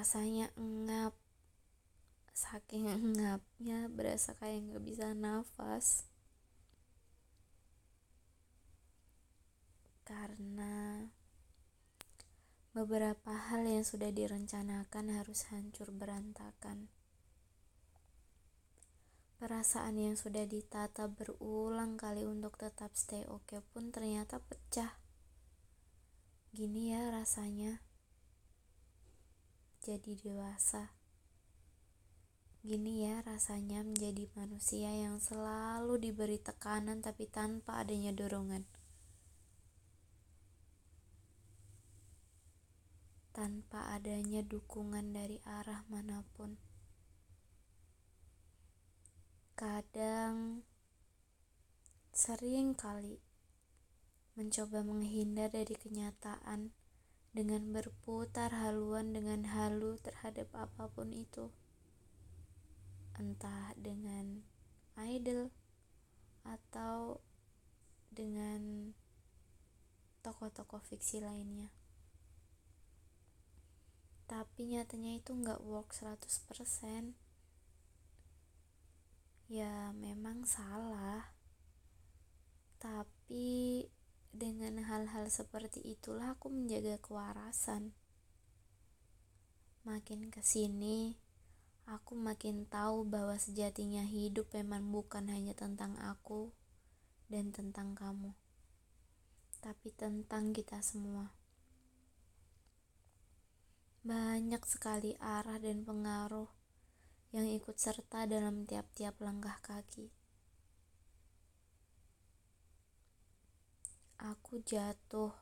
[0.00, 1.12] rasanya engap
[2.32, 6.08] saking engapnya berasa kayak nggak bisa nafas.
[10.08, 11.04] Karena
[12.72, 16.88] beberapa hal yang sudah direncanakan harus hancur berantakan.
[19.36, 24.96] Perasaan yang sudah ditata berulang kali untuk tetap stay oke okay pun ternyata pecah.
[26.56, 27.89] Gini ya rasanya
[29.80, 30.92] jadi dewasa.
[32.60, 38.68] Gini ya rasanya menjadi manusia yang selalu diberi tekanan tapi tanpa adanya dorongan.
[43.32, 46.60] Tanpa adanya dukungan dari arah mana pun.
[49.56, 50.60] Kadang
[52.12, 53.16] sering kali
[54.36, 56.76] mencoba menghindar dari kenyataan
[57.30, 61.54] dengan berputar haluan dengan halu terhadap apa pun itu.
[63.14, 64.42] Entah dengan
[64.98, 65.54] idol
[66.42, 67.22] atau
[68.10, 68.90] dengan
[70.26, 71.70] tokoh-tokoh fiksi lainnya.
[74.26, 77.14] Tapi nyatanya itu nggak work 100%.
[79.50, 81.34] Ya memang salah.
[82.78, 83.90] Tapi
[84.30, 87.94] dengan hal-hal seperti itulah aku menjaga kewarasan.
[89.82, 91.18] Makin ke sini,
[91.90, 96.54] aku makin tahu bahwa sejatinya hidup memang bukan hanya tentang aku
[97.26, 98.30] dan tentang kamu,
[99.58, 101.34] tapi tentang kita semua.
[104.00, 106.48] Banyak sekali arah dan pengaruh
[107.30, 110.19] yang ikut serta dalam tiap-tiap langkah kaki.
[114.20, 115.32] Aku jatuh,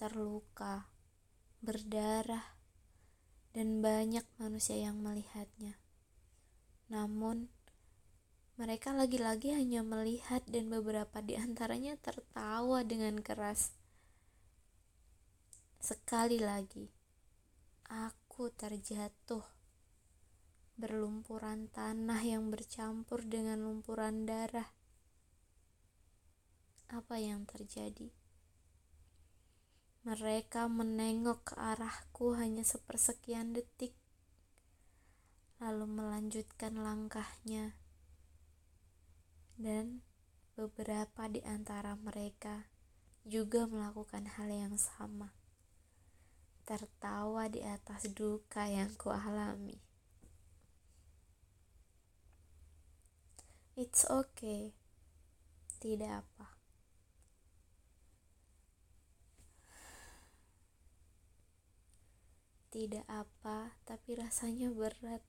[0.00, 0.88] terluka,
[1.60, 2.56] berdarah,
[3.52, 5.76] dan banyak manusia yang melihatnya.
[6.88, 7.52] Namun,
[8.56, 13.76] mereka lagi-lagi hanya melihat dan beberapa di antaranya tertawa dengan keras.
[15.76, 16.88] Sekali lagi,
[17.84, 19.44] aku terjatuh.
[20.80, 24.72] Berlumpuran tanah yang bercampur dengan lumpuran darah
[26.88, 28.12] apa yang terjadi.
[30.04, 33.96] Mereka menengok ke arahku hanya sepersekian detik,
[35.56, 37.72] lalu melanjutkan langkahnya,
[39.56, 40.04] dan
[40.54, 42.68] beberapa di antara mereka
[43.24, 45.32] juga melakukan hal yang sama,
[46.68, 49.80] tertawa di atas duka yang kualami.
[53.74, 54.70] It's okay,
[55.82, 56.53] tidak apa.
[62.74, 65.22] Tidak apa, tapi rasanya berat.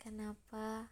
[0.00, 0.88] Kenapa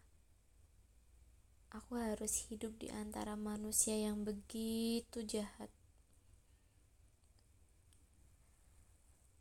[1.73, 5.73] aku harus hidup di antara manusia yang begitu jahat?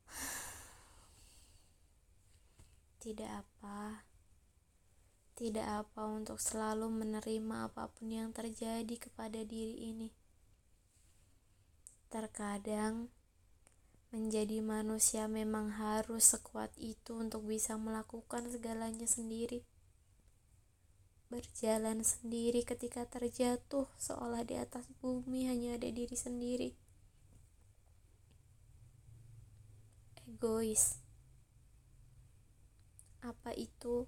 [3.04, 4.09] Tidak apa,
[5.37, 10.09] tidak apa untuk selalu menerima apa pun yang terjadi kepada diri ini.
[12.09, 13.12] Terkadang
[14.14, 19.66] Menjadi manusia memang harus sekuat itu untuk bisa melakukan segalanya sendiri.
[21.26, 26.78] Berjalan sendiri ketika terjatuh, seolah di atas bumi hanya ada diri sendiri.
[30.31, 31.02] Egois.
[33.19, 34.06] Apa itu?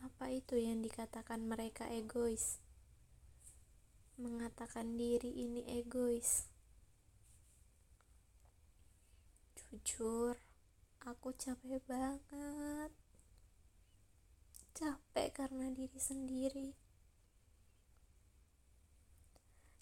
[0.00, 2.69] Apa itu yang dikatakan mereka egois?
[4.20, 6.44] Mengatakan diri ini egois.
[9.56, 10.36] Jujur,
[11.08, 12.92] aku capek banget.
[14.76, 16.68] Capek karena diri sendiri.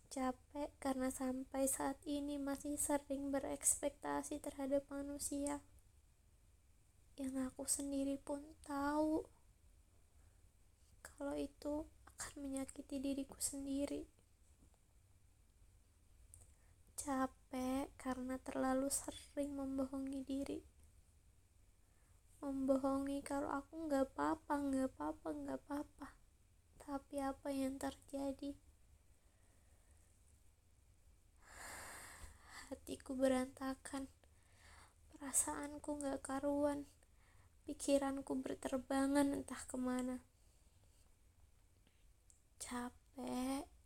[0.09, 5.61] Capek karena sampai saat ini masih sering berekspektasi terhadap manusia
[7.19, 9.27] yang aku sendiri pun tahu
[11.03, 11.83] kalau itu
[12.15, 14.07] akan menyakiti diriku sendiri
[17.09, 20.61] capek karena terlalu sering membohongi diri.
[22.45, 26.09] Membohongi kalau aku nggak apa-apa nggak apa-apa nggak apa-apa.
[26.77, 28.53] Tapi apa yang terjadi?
[32.69, 34.13] Hatiku berantakan.
[35.09, 36.85] Perasaanku nggak karuan.
[37.65, 40.21] Pikiranku berterbangan entah ke mana.
[42.61, 43.78] Capek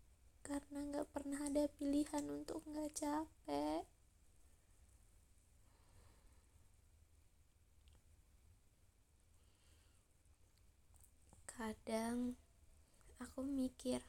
[0.43, 3.87] karena gak pernah ada pilihan untuk gak capek.
[11.47, 12.35] Kadang
[13.23, 14.03] aku mikir,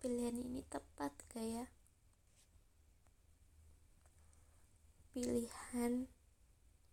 [0.00, 1.66] pilihan ini tepat gak ya?
[5.12, 6.08] Pilihan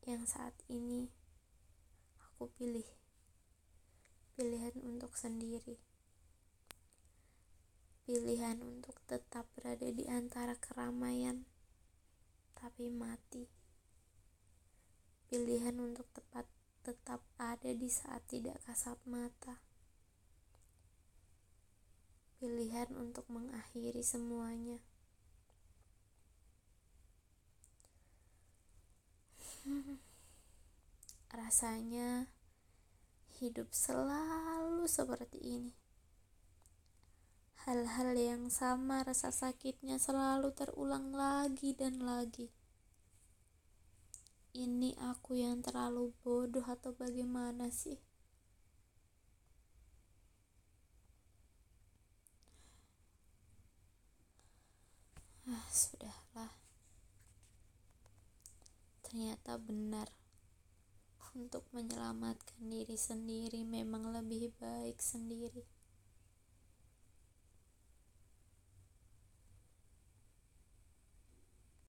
[0.04, 1.08] yang saat ini
[2.20, 2.88] aku pilih
[4.36, 5.93] pilihan untuk sendiri
[8.04, 11.48] pilihan untuk tetap berada di antara keramaian
[12.64, 13.48] tapi mati.
[15.32, 16.44] Pilihan untuk tepat
[16.84, 19.60] tetap ada di saat tidak kasat mata.
[22.40, 24.84] Pilihan untuk mengakhiri semuanya.
[31.40, 32.28] Rasanya
[33.40, 35.72] hidup selalu seperti ini.
[37.63, 42.51] Hal-hal yang sama rasa sakitnya selalu terulang lagi dan lagi.
[44.51, 47.95] Ini aku yang terlalu bodoh atau bagaimana sih?
[55.48, 56.51] Ah, sudahlah.
[59.07, 60.12] Ternyata benar
[61.31, 65.63] untuk menyelamatkan diri sendiri memang lebih baik sendiri.